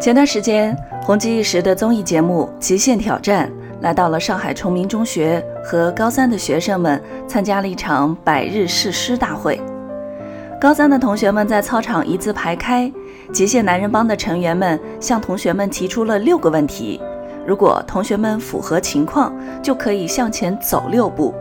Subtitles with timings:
[0.00, 3.46] 前段时间红极一时的综艺节目《极限挑战》
[3.82, 6.98] 来到了上海崇明中学，和高三的学生们
[7.28, 9.60] 参加了一场百日誓师大会。
[10.58, 12.90] 高三的同学们在操场一字排开，
[13.30, 16.98] 极限男人帮的成员们向同学们提出了六个问题，
[17.46, 19.30] 如果同学们符合情况，
[19.62, 21.34] 就可以向前走六步。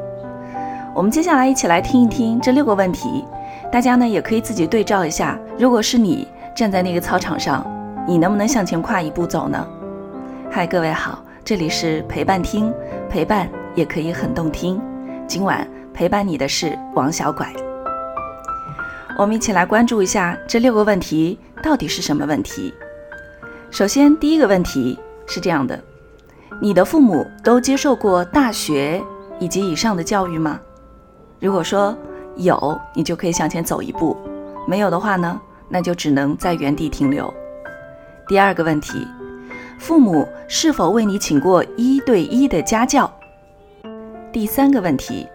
[0.93, 3.23] 我们接下来一起来听一听这六个问题，
[3.71, 7.65] 大家呢也可以自己对照一下，如果是你站在那个操场上。
[8.09, 9.67] 你能不能向前跨一步走呢？
[10.49, 12.73] 嗨，各位好，这里是陪伴听，
[13.07, 14.81] 陪伴也可以很动听。
[15.27, 17.53] 今晚陪伴你的是王小拐。
[19.15, 22.73] 我们一起来关注一下这六个问题到底是什么问题。
[23.69, 24.97] 首先，第一个问题
[25.27, 25.79] 是这样的：
[26.59, 28.99] 你的父母都接受过大学
[29.39, 30.59] 以及以上的教育吗？
[31.39, 31.95] 如果说
[32.37, 34.17] 有，你就可以向前走一步；
[34.67, 37.31] 没有的话呢，那就只能在原地停留。
[38.29, 39.07] 第二个问题，
[39.79, 43.09] 父母是否为你请过一对一的家教？
[44.31, 45.27] 第三个问题，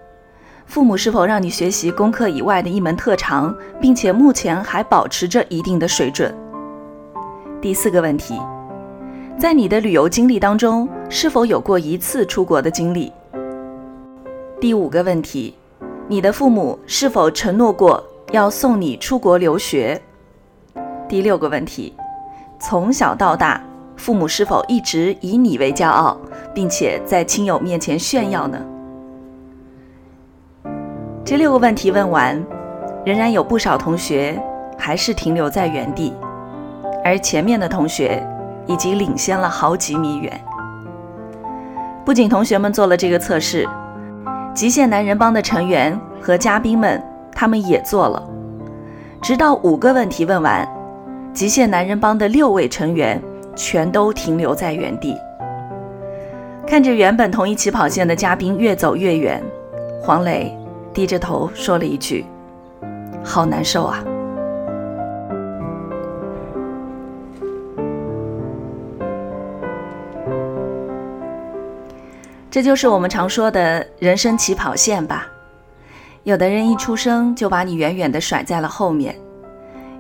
[0.65, 6.33] 父母是否让你学习功课以外的一门特长，并且目前还保持着一定的水准？
[7.61, 8.41] 第四个问题，
[9.37, 13.13] 在你的旅游经历当中，是否有过一次出国的经历？
[14.61, 15.53] 第五个问题，
[16.07, 20.01] 你的父母是否承诺过要送你出国留学？
[21.09, 21.93] 第六个问题。
[22.67, 23.61] 从小到大，
[23.95, 26.17] 父母是否一直以你为骄傲，
[26.55, 28.59] 并且在亲友面前炫耀呢？
[31.27, 32.43] 这六个问题问完，
[33.05, 34.43] 仍然有不少同学
[34.79, 36.15] 还是停留在原地，
[37.05, 38.27] 而前面的同学
[38.67, 40.33] 已经领先了好几米远。
[42.03, 43.69] 不仅同学们做了这个测试，
[44.55, 48.27] 极限男人帮的成员和嘉宾们他们也做了，
[49.21, 50.67] 直到五个问题问完。
[51.35, 53.21] 极限男人帮的六位成员
[53.57, 55.17] 全都停留在原地，
[56.65, 59.43] 看着原本同一起跑线的嘉宾越走越远，
[60.01, 60.57] 黄磊
[60.93, 62.25] 低着头说了一句
[63.25, 64.05] ：“好难受啊。”
[72.49, 75.27] 这就是我们常说的人生起跑线吧。
[76.23, 79.17] 有的人一出生就把你远远的甩在了后面。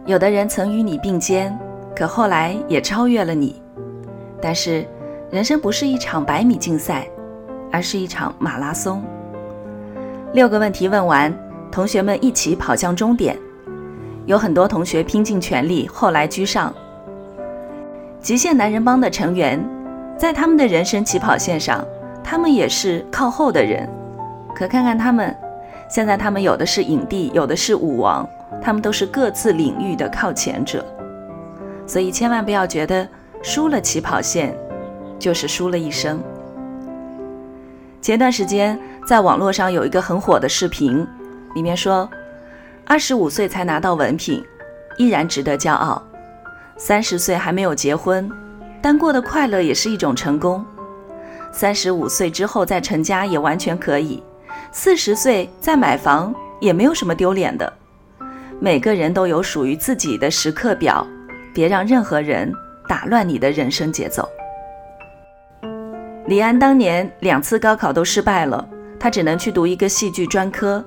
[0.07, 1.59] 有的人曾与你并肩，
[1.97, 3.63] 可后来也超越了你。
[4.39, 4.87] 但是，
[5.31, 7.09] 人生不是一场百米竞赛，
[7.73, 9.03] 而是一场马拉松。
[10.35, 11.35] 六个问题问完，
[11.73, 13.35] 同学们一起跑向终点。
[14.27, 16.73] 有很多同学拼尽全力，后来居上。
[18.21, 19.59] 极限男人帮的成员，
[20.19, 21.83] 在他们的人生起跑线上，
[22.23, 23.89] 他们也是靠后的人。
[24.55, 25.35] 可看看他们，
[25.89, 28.29] 现在他们有的是影帝，有的是舞王。
[28.65, 30.83] 他们都是各自领域的靠前者，
[31.87, 33.07] 所以千万不要觉得
[33.43, 34.57] 输了起跑线
[35.19, 36.19] 就是输了一生。
[38.01, 41.07] 前段时间在网络上有一个很火的视频，
[41.55, 42.09] 里面说，
[42.87, 44.43] 二十五岁才拿到文凭，
[44.97, 46.03] 依然值得骄傲；
[46.79, 48.31] 三十岁还没有结婚，
[48.81, 50.65] 但过得快乐也是一种成功；
[51.53, 54.23] 三十五岁之后再成家也完全可以；
[54.73, 57.71] 四十岁再买房也没有什么丢脸的。
[58.65, 61.07] 每个人都有属于自己的时刻表，
[61.53, 62.51] 别让任何人
[62.89, 64.27] 打乱你的人生节奏。
[66.25, 68.67] 李安当年两次高考都失败了，
[68.99, 70.83] 他只能去读一个戏剧专科。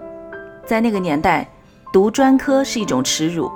[0.65, 1.47] 在那个年代，
[1.93, 3.47] 读专科是一种耻辱，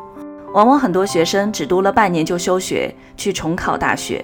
[0.53, 4.23] 往往很多学生只读了半年就休学去重考大学。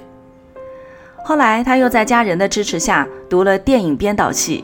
[1.25, 4.63] 后来他又在家人的支持下读了电影编导系，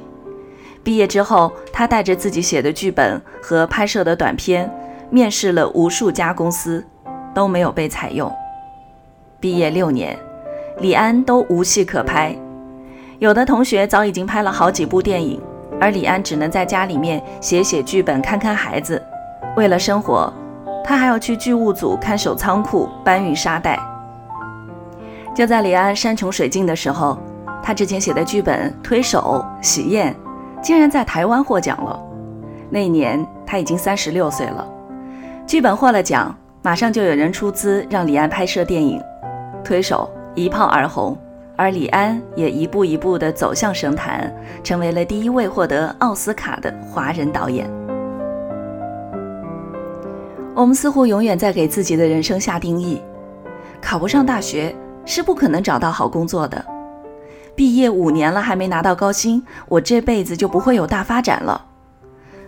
[0.84, 4.72] 毕业之后，他带着自己写的剧本和拍摄的短片。
[5.10, 6.86] 面试了无数家公司，
[7.34, 8.32] 都没有被采用。
[9.40, 10.18] 毕业六年，
[10.80, 12.36] 李安都无戏可拍。
[13.20, 15.42] 有的同学早已经拍了好几部电影，
[15.80, 19.02] 而李安只能在家里面写写剧本、看看孩子。
[19.56, 20.34] 为了生活，
[20.84, 23.80] 他还要去剧务组看守仓库、搬运沙袋。
[25.36, 27.18] 就在李安山穷水尽的时候，
[27.62, 30.14] 他之前写的剧本《推手》《喜宴》，
[30.62, 32.00] 竟然在台湾获奖了。
[32.70, 34.68] 那一年他已经三十六岁了。
[35.46, 39.00] 剧本获了奖，马上就有人出资让李安拍摄电影，
[39.64, 41.16] 推手一炮而红，
[41.56, 47.70] 而李安也一步一步地走向神坛，成为了第一位获得奥斯卡的华人导演。
[50.56, 53.02] 我们似乎永远在给自己的人生下定义：
[53.82, 54.74] 考不上大学
[55.06, 56.58] 是不可能找到好工作的；
[57.54, 61.62] 毕业五年了还没拿到高薪，我这辈子就不会有大发展了；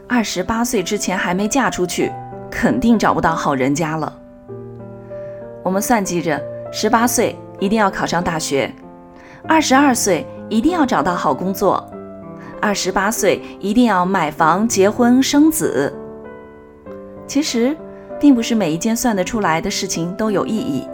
[0.07, 2.11] 二十八岁之前还没嫁出去。
[2.55, 4.17] 肯定找不到好人家了。
[5.61, 6.41] 我们算计着
[6.71, 8.71] 十八岁一定要考上大学，
[9.45, 11.85] 二十二岁一定要找到好工作，
[12.61, 15.93] 二十八岁一定要买房、结婚、生子。
[17.27, 17.75] 其实，
[18.21, 20.87] 并不是每一件算得出来的事情都有意义，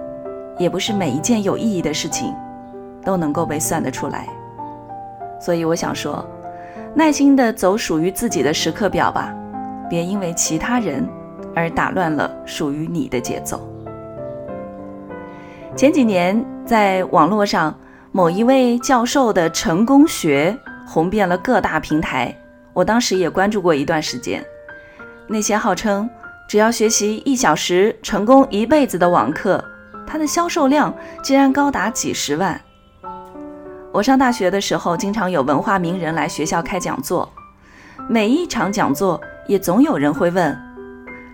[0.57, 2.33] 也不是每一件有意义的事情
[3.05, 4.27] 都能够被算得出来。
[5.39, 6.25] 所以，我想说，
[6.95, 9.31] 耐心的走属于自己的时刻表吧，
[9.87, 11.07] 别因为其他人
[11.55, 13.67] 而打乱了属于你的节奏。
[15.75, 17.73] 前几年，在网络上，
[18.11, 22.35] 某一位教授的成功学红遍了各大平台。
[22.73, 24.43] 我当时也关注过一段时间。
[25.27, 26.09] 那些号称
[26.47, 29.63] 只要学习一小时成功一辈子的网课，
[30.05, 30.93] 它的销售量
[31.23, 32.59] 竟然高达几十万。
[33.93, 37.29] 我上大学的时候，经常有文化名人来学校开讲座，
[38.09, 40.57] 每一场讲座也总有人会问：“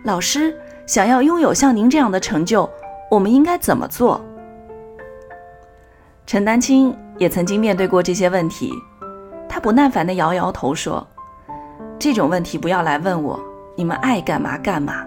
[0.07, 0.55] 老师，
[0.85, 2.69] 想要拥有像您这样的成就，
[3.11, 4.21] 我们应该怎么做？”
[6.25, 8.71] 陈丹青也曾经面对过这些问题，
[9.49, 11.05] 他不耐烦地摇摇头说
[11.99, 13.37] ：“这种问题不要来问我，
[13.75, 15.05] 你们爱干嘛干嘛。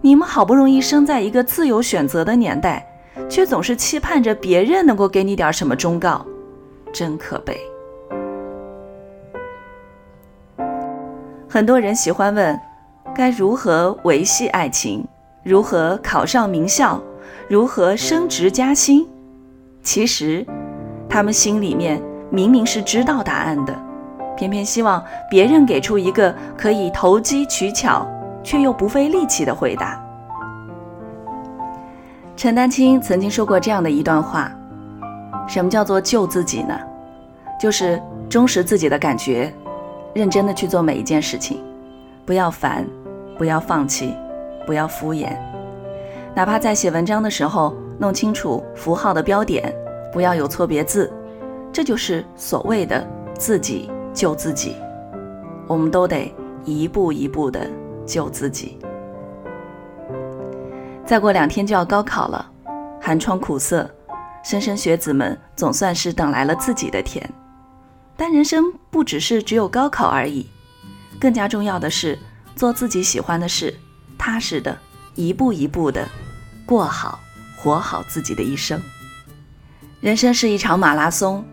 [0.00, 2.86] 你们好不容易生在一个自由选择的年代，
[3.28, 6.24] 却总是期盼着别人能够给你点什么忠告，
[6.90, 7.54] 真可悲。”
[11.46, 12.58] 很多人喜欢问，
[13.14, 15.04] 该如何维系爱情？
[15.42, 17.00] 如何考上名校？
[17.48, 19.06] 如何升职加薪？
[19.82, 20.46] 其实，
[21.08, 22.00] 他们心里面
[22.30, 23.76] 明明是知道答案的，
[24.36, 28.06] 偏偏希望别人给出一个可以投机取巧
[28.42, 30.02] 却又不费力气的回答。
[32.34, 34.50] 陈丹青曾经说过这样的一段话
[35.46, 36.78] ：“什么叫做救自己呢？
[37.60, 38.00] 就是
[38.30, 39.52] 忠实自己的感觉，
[40.14, 41.60] 认真的去做每一件事情，
[42.24, 42.86] 不要烦，
[43.42, 44.14] 不要放弃，
[44.64, 45.36] 不要敷衍，
[46.32, 49.72] 哪怕在写文章的时候。”弄清楚符号的标点，
[50.12, 51.12] 不要有错别字，
[51.72, 53.04] 这就是所谓的
[53.34, 54.76] 自己救自己。
[55.68, 56.32] 我们都得
[56.64, 57.68] 一步一步的
[58.06, 58.78] 救自己。
[61.04, 62.50] 再过两天就要高考了，
[63.00, 63.88] 寒窗苦涩，
[64.44, 67.28] 莘莘学子们总算是等来了自己的甜。
[68.16, 70.48] 但人生不只是只有高考而已，
[71.20, 72.18] 更加重要的是
[72.56, 73.78] 做自己喜欢的事，
[74.16, 74.78] 踏实的
[75.14, 76.08] 一步一步的
[76.66, 77.18] 过好。
[77.56, 78.82] 活好自己的一生。
[80.00, 81.44] 人生是一场马拉松，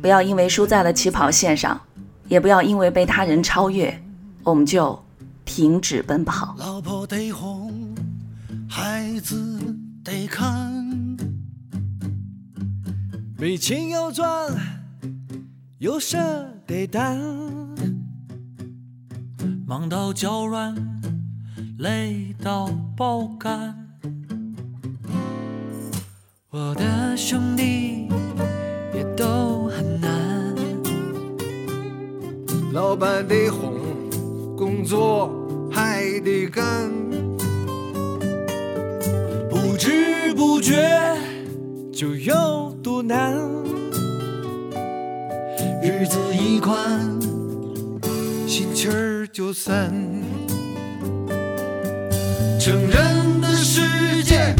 [0.00, 1.80] 不要因为输在了起跑线上，
[2.28, 4.00] 也不要因为被他人超越，
[4.44, 5.04] 我们就
[5.44, 6.54] 停止奔跑。
[6.56, 7.96] 老婆得哄，
[8.70, 9.58] 孩子
[10.04, 10.72] 得看，
[13.36, 14.54] 没钱要赚，
[15.78, 16.16] 有事
[16.64, 17.20] 得担，
[19.68, 20.76] 忙到脚软，
[21.78, 23.74] 累到爆肝。
[26.50, 28.08] 我的兄弟
[28.94, 30.54] 也都很难，
[32.72, 33.74] 老板得哄，
[34.56, 35.28] 工作
[35.68, 36.88] 还得干，
[39.50, 41.18] 不知不觉
[41.92, 43.36] 就有多难，
[45.82, 47.20] 日子一宽，
[48.46, 49.92] 心气儿就散，
[52.58, 54.54] 成人的世界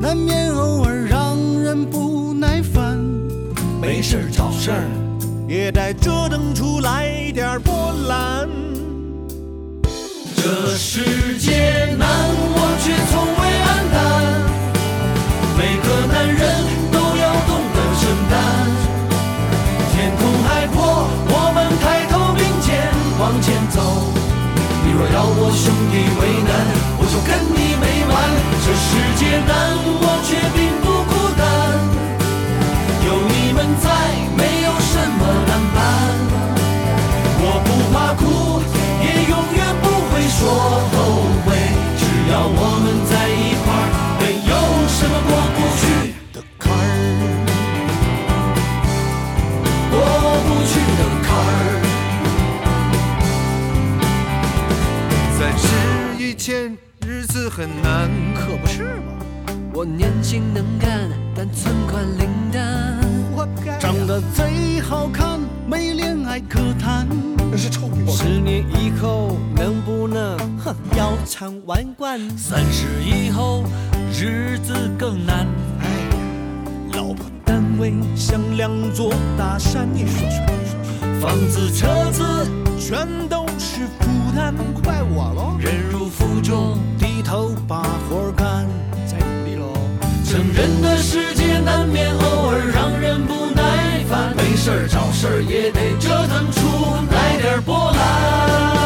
[0.00, 1.36] 难免偶尔让。
[1.62, 2.98] 人不耐烦，
[3.80, 4.82] 没事找事儿，
[5.48, 8.48] 也得折腾出来点波澜。
[10.34, 12.08] 这世界难，
[12.56, 13.55] 我却从未
[59.76, 62.98] 我年轻能干，但存款零蛋。
[63.78, 67.06] 长得贼好看，没恋爱可谈。
[67.54, 72.18] 是臭十年以后能不能哼腰缠万贯？
[72.38, 73.64] 三十以后
[74.10, 75.46] 日子更难。
[75.80, 75.86] 哎，
[76.94, 81.20] 老婆单位像两座大山，你说说。
[81.20, 82.24] 房子车子
[82.80, 85.58] 全都是负担，怪我喽。
[85.60, 88.66] 忍辱负重，低头把活干。
[90.28, 98.85] 成人的世界难免偶尔让人不耐烦，没事儿找事儿也得折腾出来点波澜。